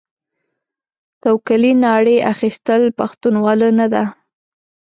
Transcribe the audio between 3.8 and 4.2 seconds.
ده.